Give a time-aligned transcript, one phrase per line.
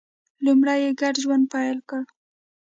[0.45, 2.01] لومړی یې ګډ ژوند پیل کړ